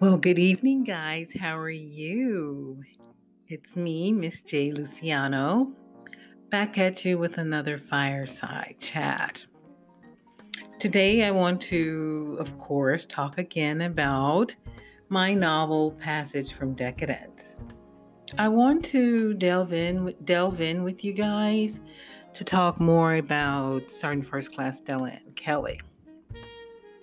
Well, 0.00 0.16
good 0.16 0.38
evening, 0.38 0.84
guys. 0.84 1.32
How 1.38 1.58
are 1.58 1.68
you? 1.68 2.82
It's 3.48 3.76
me, 3.76 4.12
Miss 4.12 4.42
J. 4.42 4.72
Luciano, 4.72 5.72
back 6.50 6.78
at 6.78 7.04
you 7.04 7.18
with 7.18 7.38
another 7.38 7.76
fireside 7.76 8.76
chat. 8.78 9.44
Today, 10.78 11.24
I 11.24 11.30
want 11.30 11.60
to, 11.62 12.36
of 12.40 12.56
course, 12.58 13.04
talk 13.06 13.36
again 13.38 13.82
about 13.82 14.54
my 15.10 15.34
novel 15.34 15.90
Passage 15.92 16.52
from 16.52 16.74
Decadence. 16.74 17.58
I 18.38 18.48
want 18.48 18.84
to 18.86 19.34
delve 19.34 19.72
in 19.72 20.14
delve 20.24 20.60
in 20.60 20.84
with 20.84 21.04
you 21.04 21.12
guys 21.12 21.80
to 22.32 22.44
talk 22.44 22.80
more 22.80 23.16
about 23.16 23.90
Sergeant 23.90 24.26
First 24.26 24.54
Class 24.54 24.80
and 24.88 25.36
Kelly 25.36 25.80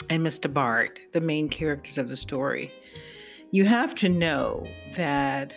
and 0.09 0.25
Mr. 0.25 0.51
Bart, 0.51 0.99
the 1.11 1.21
main 1.21 1.49
characters 1.49 1.97
of 1.97 2.09
the 2.09 2.17
story. 2.17 2.71
You 3.52 3.65
have 3.65 3.95
to 3.95 4.09
know 4.09 4.63
that 4.95 5.53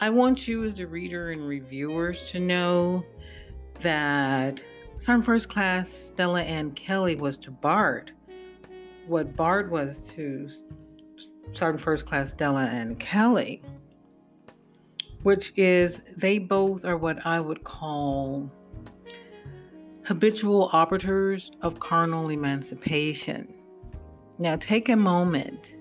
I 0.00 0.10
want 0.10 0.48
you 0.48 0.64
as 0.64 0.78
a 0.78 0.86
reader 0.86 1.30
and 1.30 1.46
reviewers 1.46 2.30
to 2.30 2.40
know 2.40 3.04
that 3.80 4.62
Sergeant 4.98 5.24
First 5.24 5.48
Class 5.48 5.90
Stella 5.90 6.42
Ann 6.42 6.72
Kelly 6.72 7.16
was 7.16 7.36
to 7.38 7.50
Bart 7.50 8.10
what 9.06 9.34
Bart 9.34 9.70
was 9.70 10.06
to 10.14 10.48
Sergeant 11.52 11.80
First 11.80 12.06
Class 12.06 12.30
Stella 12.30 12.64
Ann 12.64 12.96
Kelly 12.96 13.62
which 15.22 15.52
is 15.56 16.00
they 16.16 16.38
both 16.38 16.84
are 16.84 16.96
what 16.96 17.24
I 17.26 17.40
would 17.40 17.64
call 17.64 18.50
habitual 20.10 20.68
arbiters 20.72 21.52
of 21.62 21.78
carnal 21.78 22.30
emancipation. 22.30 23.46
Now, 24.40 24.56
take 24.56 24.88
a 24.88 24.96
moment 24.96 25.76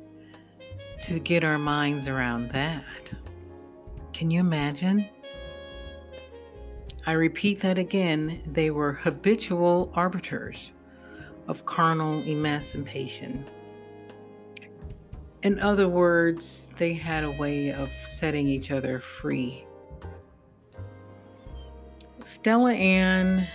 to 1.05 1.17
get 1.17 1.43
our 1.43 1.57
minds 1.57 2.07
around 2.07 2.51
that. 2.51 3.11
Can 4.13 4.29
you 4.29 4.39
imagine? 4.39 5.03
I 7.07 7.13
repeat 7.13 7.59
that 7.61 7.79
again. 7.79 8.43
They 8.45 8.69
were 8.69 8.93
habitual 8.93 9.91
arbiters 9.95 10.73
of 11.47 11.65
carnal 11.65 12.21
emancipation. 12.27 13.43
In 15.41 15.59
other 15.59 15.87
words, 15.87 16.69
they 16.77 16.93
had 16.93 17.23
a 17.23 17.31
way 17.31 17.71
of 17.71 17.89
setting 17.89 18.47
each 18.47 18.69
other 18.69 18.99
free. 18.99 19.65
Stella 22.23 22.73
Ann, 22.73 23.47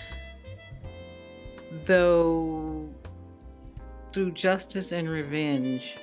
though 1.87 2.89
through 4.13 4.33
justice 4.33 4.93
and 4.93 5.09
revenge, 5.09 5.97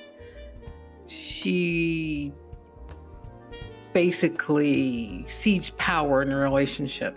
she 1.06 2.32
basically 3.92 5.24
seized 5.28 5.76
power 5.76 6.22
in 6.22 6.30
a 6.30 6.36
relationship 6.36 7.16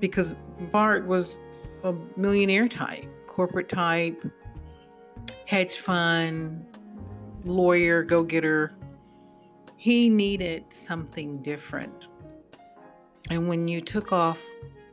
because 0.00 0.34
Bart 0.72 1.06
was 1.06 1.38
a 1.84 1.94
millionaire 2.16 2.68
type, 2.68 3.06
corporate 3.26 3.68
type, 3.68 4.24
hedge 5.46 5.78
fund, 5.78 6.64
lawyer, 7.44 8.02
go 8.02 8.22
getter. 8.22 8.76
He 9.76 10.08
needed 10.08 10.64
something 10.70 11.42
different. 11.42 12.06
And 13.30 13.48
when 13.48 13.68
you 13.68 13.80
took 13.80 14.12
off, 14.12 14.42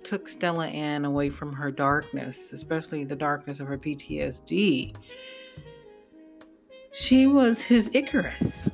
took 0.06 0.28
Stella 0.28 0.68
Ann 0.68 1.04
away 1.04 1.30
from 1.30 1.52
her 1.54 1.72
darkness, 1.72 2.54
especially 2.54 3.04
the 3.04 3.16
darkness 3.16 3.60
of 3.60 3.68
her 3.68 3.78
PTSD, 3.78 4.96
she 6.94 7.28
was 7.28 7.60
his 7.60 7.90
Icarus. 7.94 8.70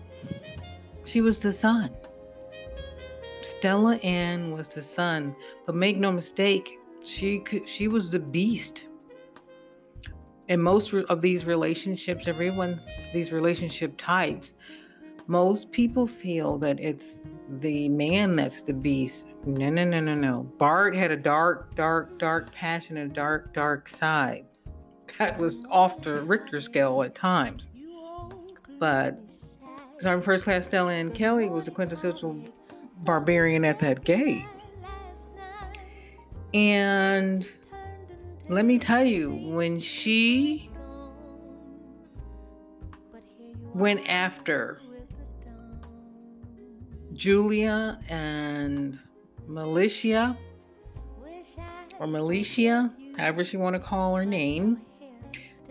She 1.05 1.21
was 1.21 1.39
the 1.39 1.53
sun. 1.53 1.91
Stella 3.41 3.95
Ann 3.97 4.51
was 4.51 4.67
the 4.67 4.81
sun, 4.81 5.35
but 5.65 5.75
make 5.75 5.97
no 5.97 6.11
mistake, 6.11 6.77
she 7.03 7.39
could, 7.39 7.67
she 7.67 7.87
was 7.87 8.11
the 8.11 8.19
beast 8.19 8.87
in 10.47 10.59
most 10.59 10.93
of 10.93 11.21
these 11.21 11.45
relationships, 11.45 12.27
everyone, 12.27 12.79
these 13.13 13.31
relationship 13.31 13.95
types, 13.97 14.53
most 15.31 15.71
people 15.71 16.05
feel 16.05 16.57
that 16.57 16.77
it's 16.81 17.21
the 17.47 17.87
man 17.87 18.35
that's 18.35 18.63
the 18.63 18.73
beast. 18.73 19.27
No, 19.45 19.69
no, 19.69 19.85
no, 19.85 20.01
no, 20.01 20.13
no. 20.13 20.43
Bart 20.57 20.93
had 20.93 21.09
a 21.09 21.15
dark, 21.15 21.73
dark, 21.73 22.19
dark 22.19 22.53
passion 22.53 22.97
and 22.97 23.11
a 23.11 23.13
dark, 23.13 23.53
dark 23.53 23.87
side. 23.87 24.43
That 25.19 25.37
was 25.37 25.63
off 25.69 26.01
the 26.01 26.21
Richter 26.21 26.59
scale 26.59 27.01
at 27.03 27.15
times. 27.15 27.69
But 28.77 29.21
Sergeant 29.99 30.25
First 30.25 30.43
Class 30.43 30.65
Stella 30.65 30.91
Ann 30.91 31.11
Kelly 31.11 31.47
was 31.47 31.65
a 31.69 31.71
quintessential 31.71 32.37
barbarian 32.97 33.63
at 33.63 33.79
that 33.79 34.03
gate. 34.03 34.43
And 36.53 37.47
let 38.49 38.65
me 38.65 38.77
tell 38.77 39.05
you, 39.05 39.33
when 39.33 39.79
she 39.79 40.69
went 43.73 44.09
after 44.09 44.81
Julia 47.21 47.99
and 48.09 48.97
Militia, 49.47 50.35
or 51.99 52.07
Militia, 52.07 52.91
however 53.15 53.43
she 53.43 53.57
want 53.57 53.75
to 53.75 53.79
call 53.79 54.15
her 54.15 54.25
name, 54.25 54.81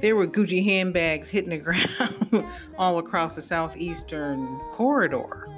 there 0.01 0.15
were 0.15 0.29
Gucci 0.29 0.65
handbags 0.65 1.29
hitting 1.29 1.51
the 1.51 1.59
ground 1.59 2.47
all 2.79 3.01
across 3.01 3.35
the 3.35 3.43
southeastern 3.43 4.61
corridor 4.71 5.49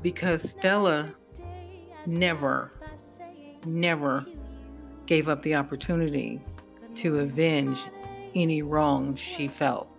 because 0.00 0.48
Stella 0.48 1.14
never, 2.06 2.72
never 3.66 4.24
gave 5.04 5.28
up 5.28 5.42
the 5.42 5.54
opportunity 5.54 6.40
to 6.94 7.18
avenge 7.18 7.84
any 8.34 8.62
wrong 8.62 9.16
she 9.16 9.48
felt 9.48 9.92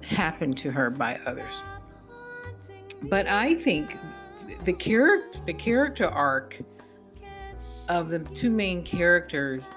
happened 0.00 0.58
to 0.58 0.72
her 0.72 0.90
by 0.90 1.16
others. 1.26 1.62
But 3.08 3.26
I 3.26 3.54
think 3.54 3.96
the 4.64 4.72
character 4.72 5.40
the 5.46 5.52
character 5.52 6.06
arc 6.06 6.58
of 7.88 8.08
the 8.08 8.18
two 8.18 8.50
main 8.50 8.82
characters 8.82 9.70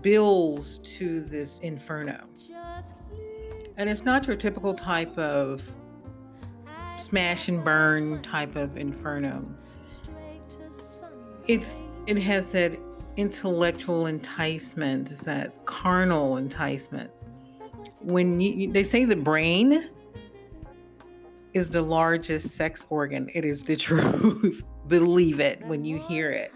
builds 0.00 0.78
to 0.78 1.20
this 1.20 1.58
inferno. 1.58 2.24
And 3.76 3.88
it's 3.88 4.02
not 4.02 4.26
your 4.26 4.36
typical 4.36 4.74
type 4.74 5.16
of 5.18 5.62
smash 6.96 7.48
and 7.48 7.64
burn 7.64 8.22
type 8.22 8.56
of 8.56 8.76
inferno. 8.76 9.48
It's 11.48 11.84
it 12.06 12.18
has 12.18 12.52
that 12.52 12.78
intellectual 13.16 14.06
enticement, 14.06 15.18
that 15.20 15.64
carnal 15.66 16.36
enticement. 16.36 17.10
When 18.00 18.40
you, 18.40 18.72
they 18.72 18.82
say 18.84 19.04
the 19.04 19.16
brain 19.16 19.90
is 21.54 21.70
the 21.70 21.82
largest 21.82 22.50
sex 22.50 22.86
organ, 22.90 23.30
it 23.34 23.44
is 23.44 23.62
the 23.62 23.76
truth. 23.86 24.62
Believe 24.88 25.40
it 25.40 25.64
when 25.66 25.84
you 25.84 25.98
hear 25.98 26.30
it. 26.30 26.52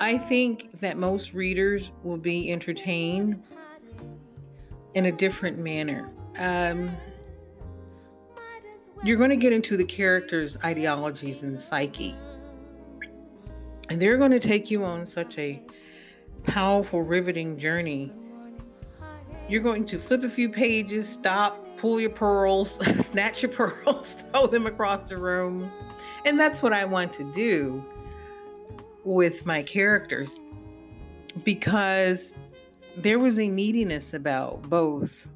I 0.00 0.16
think 0.16 0.80
that 0.80 0.96
most 0.96 1.34
readers 1.34 1.90
will 2.02 2.16
be 2.16 2.50
entertained 2.50 3.42
in 4.94 5.06
a 5.06 5.12
different 5.12 5.58
manner. 5.58 6.10
Um, 6.38 6.90
you're 9.04 9.18
going 9.18 9.30
to 9.30 9.36
get 9.36 9.52
into 9.52 9.76
the 9.76 9.84
characters' 9.84 10.56
ideologies 10.64 11.42
and 11.42 11.58
psyche 11.58 12.16
and 13.90 14.00
they're 14.00 14.16
going 14.16 14.30
to 14.30 14.40
take 14.40 14.70
you 14.70 14.84
on 14.84 15.06
such 15.06 15.36
a 15.36 15.60
powerful, 16.44 17.02
riveting 17.02 17.58
journey. 17.58 18.12
You're 19.48 19.62
going 19.62 19.84
to 19.86 19.98
flip 19.98 20.22
a 20.22 20.30
few 20.30 20.48
pages, 20.48 21.08
stop, 21.08 21.66
pull 21.80 21.98
your 21.98 22.10
pearls, 22.10 22.78
snatch 23.06 23.42
your 23.42 23.50
pearls, 23.50 24.18
throw 24.32 24.46
them 24.46 24.66
across 24.66 25.08
the 25.08 25.16
room. 25.16 25.72
And 26.26 26.38
that's 26.38 26.62
what 26.62 26.74
I 26.74 26.84
want 26.84 27.12
to 27.14 27.24
do 27.32 27.82
with 29.04 29.46
my 29.46 29.62
characters 29.62 30.38
because 31.42 32.34
there 32.98 33.18
was 33.18 33.38
a 33.38 33.48
neediness 33.48 34.12
about 34.12 34.60
both 34.68 35.26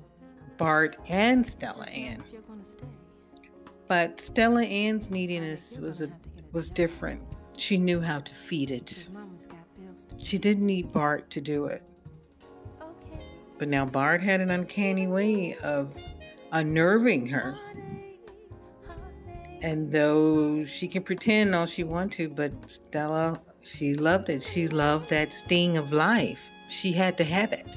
Bart 0.59 0.97
and 1.09 1.45
Stella 1.45 1.87
Ann. 1.87 2.23
But 3.87 4.21
Stella 4.21 4.65
Ann's 4.65 5.11
neediness 5.11 5.77
was 5.79 6.03
a 6.03 6.11
was 6.53 6.71
different. 6.71 7.23
She 7.57 7.79
knew 7.79 8.01
how 8.01 8.21
to 8.21 8.35
feed 8.35 8.71
it. 8.71 9.09
She 10.19 10.39
didn't 10.39 10.67
need 10.67 10.93
Bart 10.93 11.31
to 11.31 11.41
do 11.41 11.67
it. 11.67 11.83
But 13.59 13.69
now 13.69 13.85
Bart 13.87 14.21
had 14.21 14.41
an 14.41 14.51
uncanny 14.51 15.07
way 15.07 15.57
of 15.63 15.93
unnerving 16.55 17.27
her. 17.27 17.59
And 19.61 19.91
though 19.91 20.65
she 20.65 20.89
can 20.89 21.03
pretend 21.03 21.55
all 21.55 21.67
she 21.67 21.85
wants 21.85 22.17
to, 22.17 22.29
but 22.29 22.53
Stella, 22.71 23.35
she 23.63 23.95
loved 23.95 24.29
it. 24.29 24.43
She 24.43 24.69
loved 24.69 25.11
that 25.11 25.33
sting 25.33 25.77
of 25.77 25.93
life. 25.93 26.41
She 26.69 26.93
had 26.93 27.19
to 27.19 27.25
have 27.25 27.53
it. 27.53 27.69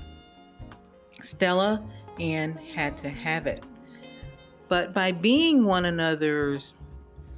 Stella 1.22 1.84
Ann 2.20 2.54
had 2.76 2.98
to 2.98 3.10
have 3.10 3.48
it. 3.48 3.64
But 4.68 4.94
by 4.94 5.12
being 5.12 5.66
one 5.66 5.86
another's 5.86 6.74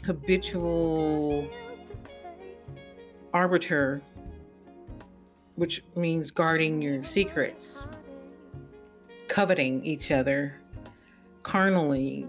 habitual 0.03 1.47
arbiter, 3.33 4.01
which 5.55 5.83
means 5.95 6.31
guarding 6.31 6.81
your 6.81 7.03
secrets, 7.03 7.83
coveting 9.27 9.85
each 9.85 10.11
other 10.11 10.58
carnally, 11.49 12.27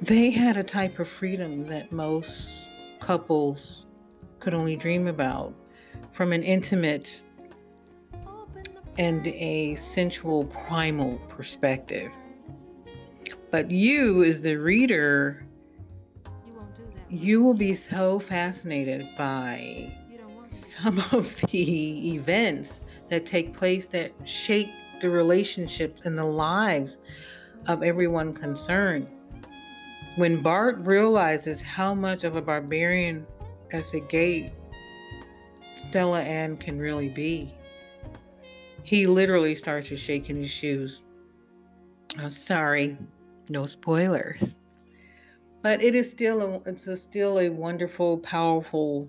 they 0.00 0.30
had 0.30 0.56
a 0.56 0.62
type 0.62 1.00
of 1.00 1.08
freedom 1.08 1.64
that 1.64 1.90
most 1.90 3.00
couples 3.00 3.84
could 4.38 4.54
only 4.54 4.76
dream 4.76 5.08
about 5.08 5.52
from 6.12 6.32
an 6.32 6.44
intimate 6.44 7.20
and 8.96 9.26
a 9.26 9.74
sensual 9.74 10.44
primal 10.44 11.18
perspective. 11.28 12.12
But 13.50 13.72
you, 13.72 14.22
as 14.22 14.40
the 14.40 14.54
reader, 14.54 15.44
you 17.08 17.42
will 17.42 17.54
be 17.54 17.74
so 17.74 18.20
fascinated 18.20 19.04
by 19.18 19.92
some 20.46 20.98
of 21.10 21.40
the 21.50 22.14
events 22.14 22.82
that 23.08 23.26
take 23.26 23.52
place 23.52 23.88
that 23.88 24.12
shape 24.24 24.68
the 25.00 25.10
relationships 25.10 26.02
and 26.04 26.16
the 26.16 26.24
lives 26.24 26.98
of 27.66 27.82
everyone 27.82 28.32
concerned. 28.32 29.06
When 30.16 30.40
Bart 30.42 30.78
realizes 30.78 31.60
how 31.60 31.94
much 31.94 32.24
of 32.24 32.36
a 32.36 32.42
barbarian 32.42 33.26
at 33.72 33.90
the 33.92 34.00
gate 34.00 34.52
Stella 35.62 36.22
Ann 36.22 36.56
can 36.56 36.78
really 36.78 37.08
be, 37.08 37.54
he 38.82 39.06
literally 39.06 39.54
starts 39.54 39.88
to 39.88 39.96
shake 39.96 40.30
in 40.30 40.36
his 40.36 40.50
shoes. 40.50 41.02
I'm 42.18 42.30
sorry, 42.30 42.96
no 43.48 43.66
spoilers. 43.66 44.56
But 45.62 45.82
it 45.82 45.94
is 45.94 46.10
still 46.10 46.40
a, 46.40 46.68
it's 46.68 46.86
a, 46.86 46.96
still 46.96 47.38
a 47.38 47.48
wonderful, 47.48 48.18
powerful 48.18 49.08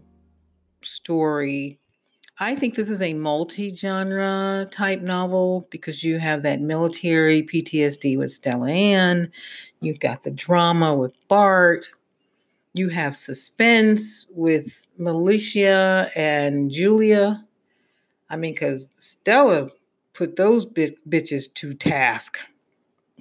story. 0.81 1.80
I 2.42 2.56
think 2.56 2.74
this 2.74 2.90
is 2.90 3.04
a 3.04 3.14
multi-genre 3.14 4.68
type 4.72 5.02
novel 5.02 5.68
because 5.70 6.04
you 6.04 6.18
have 6.18 6.42
that 6.42 6.60
military 6.60 7.44
PTSD 7.44 8.18
with 8.18 8.32
Stella 8.32 8.72
Ann, 8.72 9.32
you've 9.82 10.00
got 10.00 10.24
the 10.24 10.32
drama 10.32 10.96
with 10.96 11.14
Bart, 11.28 11.92
you 12.74 12.90
have 12.90 13.16
suspense 13.16 14.26
with 14.32 14.88
Militia 14.98 16.10
and 16.16 16.72
Julia. 16.72 17.46
I 18.32 18.38
mean, 18.38 18.54
because 18.54 18.90
Stella 18.96 19.70
put 20.14 20.36
those 20.36 20.66
bitches 20.66 21.54
to 21.54 21.76
task. 21.76 22.40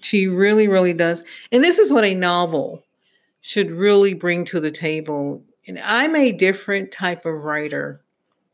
She 0.00 0.28
really, 0.28 0.66
really 0.66 0.94
does. 0.94 1.24
And 1.52 1.62
this 1.62 1.78
is 1.78 1.92
what 1.92 2.06
a 2.06 2.14
novel 2.14 2.82
should 3.42 3.70
really 3.70 4.14
bring 4.14 4.46
to 4.46 4.60
the 4.60 4.70
table. 4.70 5.42
And 5.66 5.78
I'm 5.80 6.16
a 6.16 6.32
different 6.32 6.90
type 6.90 7.26
of 7.26 7.34
writer. 7.44 8.00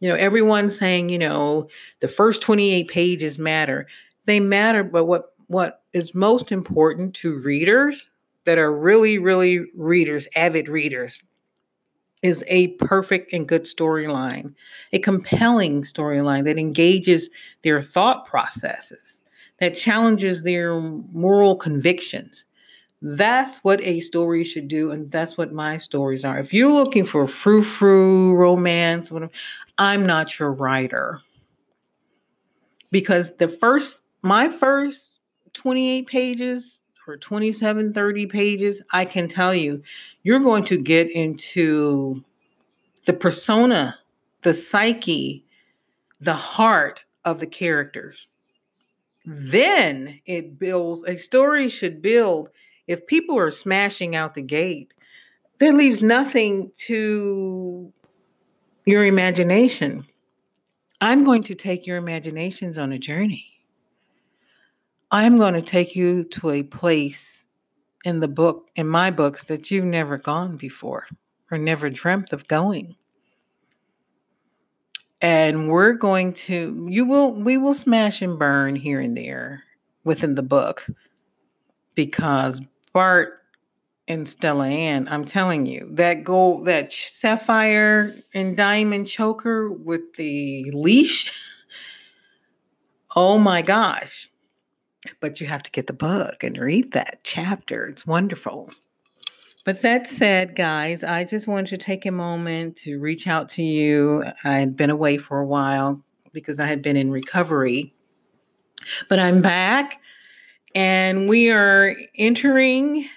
You 0.01 0.09
know, 0.09 0.15
everyone's 0.17 0.77
saying, 0.77 1.09
you 1.09 1.19
know, 1.19 1.69
the 2.01 2.09
first 2.09 2.43
28 2.43 2.89
pages 2.89 3.39
matter. 3.39 3.87
They 4.27 4.41
matter, 4.41 4.85
but 4.85 5.07
what 5.07 5.33
what 5.49 5.83
is 5.93 6.15
most 6.15 6.51
important 6.51 7.15
to 7.15 7.39
readers 7.39 8.09
that 8.45 8.59
are 8.59 8.73
really, 8.73 9.19
really 9.19 9.65
readers, 9.75 10.27
avid 10.35 10.69
readers, 10.69 11.21
is 12.23 12.43
a 12.49 12.69
perfect 12.79 13.33
and 13.33 13.47
good 13.47 13.63
storyline, 13.65 14.55
a 14.93 14.99
compelling 14.99 15.83
storyline 15.83 16.45
that 16.45 16.59
engages 16.59 17.31
their 17.63 17.81
thought 17.81 18.27
processes, 18.27 19.21
that 19.59 19.77
challenges 19.77 20.43
their 20.43 20.81
moral 20.81 21.57
convictions. 21.57 22.45
That's 23.03 23.59
what 23.59 23.81
a 23.83 24.01
story 24.01 24.43
should 24.43 24.69
do, 24.69 24.91
and 24.91 25.11
that's 25.11 25.37
what 25.37 25.53
my 25.53 25.77
stories 25.77 26.25
are. 26.25 26.39
If 26.39 26.53
you're 26.53 26.73
looking 26.73 27.05
for 27.05 27.27
frou 27.27 27.63
frou 27.63 28.35
romance, 28.35 29.13
whatever, 29.13 29.33
I'm 29.79 30.07
not 30.07 30.39
your 30.39 30.53
writer. 30.53 31.21
Because 32.91 33.37
the 33.37 33.49
first, 33.49 34.03
my 34.23 34.49
first 34.49 35.21
28 35.53 36.07
pages 36.07 36.83
or 37.07 37.17
27, 37.17 37.93
30 37.93 38.27
pages, 38.27 38.83
I 38.93 39.05
can 39.05 39.29
tell 39.29 39.55
you, 39.55 39.83
you're 40.23 40.41
going 40.41 40.65
to 40.65 40.79
get 40.79 41.11
into 41.11 42.25
the 43.05 43.13
persona, 43.13 43.97
the 44.43 44.55
psyche, 44.55 45.45
the 46.21 46.35
heart 46.35 47.05
of 47.25 47.41
the 47.41 47.47
characters. 47.47 48.27
Then 49.25 50.21
it 50.27 50.59
builds, 50.59 51.05
a 51.07 51.17
story 51.19 51.69
should 51.69 52.01
build. 52.01 52.49
If 52.87 53.07
people 53.07 53.39
are 53.39 53.51
smashing 53.51 54.15
out 54.15 54.35
the 54.35 54.43
gate, 54.43 54.93
there 55.59 55.73
leaves 55.73 56.03
nothing 56.03 56.71
to 56.87 57.93
your 58.85 59.05
imagination. 59.05 60.07
I'm 61.01 61.25
going 61.25 61.43
to 61.45 61.55
take 61.55 61.87
your 61.87 61.97
imaginations 61.97 62.79
on 62.79 62.93
a 62.93 62.99
journey. 62.99 63.47
I'm 65.11 65.37
going 65.37 65.55
to 65.55 65.63
take 65.63 65.95
you 65.95 66.25
to 66.25 66.51
a 66.51 66.63
place 66.63 67.45
in 68.05 68.21
the 68.21 68.29
book, 68.29 68.69
in 68.77 68.87
my 68.87 69.11
books, 69.11 69.45
that 69.45 69.71
you've 69.71 69.85
never 69.85 70.19
gone 70.19 70.57
before 70.57 71.07
or 71.51 71.59
never 71.59 71.91
dreamt 71.91 72.33
of 72.33 72.47
going. 72.49 72.97
And 75.21 75.69
we're 75.69 75.93
going 75.93 76.35
to, 76.35 76.87
you 76.91 77.05
will, 77.05 77.33
we 77.33 77.57
will 77.57 77.75
smash 77.75 78.23
and 78.23 78.39
burn 78.39 78.77
here 78.77 79.01
and 79.01 79.17
there 79.17 79.65
within 80.05 80.35
the 80.35 80.43
book 80.43 80.87
because 81.95 82.61
Bart 82.97 83.43
and 84.09 84.27
Stella 84.27 84.69
Ann, 84.69 85.07
I'm 85.09 85.27
telling 85.27 85.67
you, 85.67 85.87
that 85.93 86.25
gold, 86.25 86.65
that 86.65 86.95
sapphire 86.95 88.17
and 88.33 88.57
diamond 88.57 89.07
choker 89.07 89.71
with 89.71 90.15
the 90.15 90.71
leash. 90.73 91.31
Oh 93.19 93.39
my 93.39 93.63
gosh. 93.63 94.29
But 95.21 95.41
you 95.41 95.47
have 95.47 95.63
to 95.63 95.71
get 95.71 95.87
the 95.87 95.95
book 95.95 96.45
and 96.45 96.59
read 96.59 96.93
that 96.93 97.21
chapter. 97.23 97.87
It's 97.87 98.07
wonderful. 98.07 98.71
But 99.65 99.81
that 99.81 100.07
said, 100.07 100.55
guys, 100.55 101.03
I 101.03 101.25
just 101.25 101.47
wanted 101.47 101.69
to 101.69 101.79
take 101.79 102.05
a 102.05 102.11
moment 102.11 102.77
to 102.83 102.99
reach 102.99 103.27
out 103.27 103.49
to 103.51 103.65
you. 103.65 104.23
I 104.45 104.59
had 104.59 104.77
been 104.77 104.91
away 104.91 105.17
for 105.17 105.41
a 105.41 105.47
while 105.47 106.03
because 106.33 106.61
I 106.61 106.67
had 106.67 106.83
been 106.83 106.97
in 106.97 107.11
recovery. 107.11 107.95
But 109.09 109.19
I'm 109.19 109.41
back 109.41 109.99
and 110.77 111.27
we 111.27 111.51
are 111.51 111.97
entering 112.17 113.09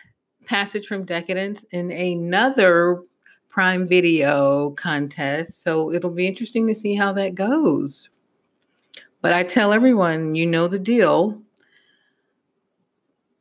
Passage 0.45 0.87
from 0.87 1.03
Decadence 1.03 1.65
in 1.71 1.91
another 1.91 3.03
Prime 3.49 3.85
Video 3.85 4.71
contest. 4.71 5.61
So 5.61 5.91
it'll 5.91 6.09
be 6.09 6.25
interesting 6.25 6.67
to 6.67 6.73
see 6.73 6.95
how 6.95 7.11
that 7.13 7.35
goes. 7.35 8.07
But 9.21 9.33
I 9.33 9.43
tell 9.43 9.73
everyone, 9.73 10.35
you 10.35 10.45
know 10.45 10.67
the 10.67 10.79
deal. 10.79 11.41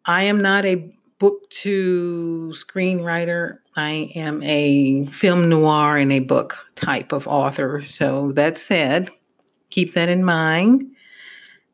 I 0.05 0.25
am 0.25 0.41
not 0.41 0.65
a 0.67 0.93
book 1.21 1.49
to 1.51 2.53
screenwriter. 2.57 3.59
I 3.77 4.11
am 4.17 4.43
a 4.43 5.07
film 5.07 5.49
noir 5.49 5.97
and 5.97 6.11
a 6.11 6.19
book 6.19 6.57
type 6.75 7.13
of 7.13 7.29
author. 7.29 7.83
So 7.83 8.33
that 8.33 8.57
said, 8.57 9.11
keep 9.71 9.95
that 9.95 10.09
in 10.09 10.25
mind. 10.25 10.91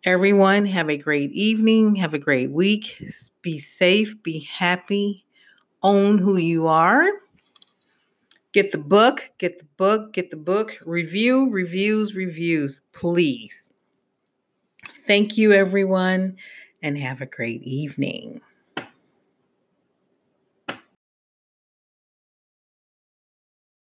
Everyone, 0.04 0.66
have 0.66 0.90
a 0.90 0.96
great 0.96 1.32
evening. 1.32 1.94
Have 1.96 2.14
a 2.14 2.18
great 2.18 2.50
week. 2.50 3.02
Be 3.42 3.58
safe. 3.58 4.14
Be 4.22 4.40
happy 4.40 5.24
own 5.84 6.18
who 6.18 6.36
you 6.38 6.66
are. 6.66 7.08
Get 8.52 8.72
the 8.72 8.78
book, 8.78 9.30
get 9.38 9.58
the 9.58 9.66
book, 9.76 10.12
get 10.12 10.30
the 10.30 10.36
book. 10.36 10.78
Review, 10.84 11.50
reviews, 11.50 12.14
reviews, 12.14 12.80
please. 12.92 13.70
Thank 15.06 15.36
you, 15.36 15.52
everyone, 15.52 16.36
and 16.82 16.98
have 16.98 17.20
a 17.20 17.26
great 17.26 17.62
evening. 17.62 18.40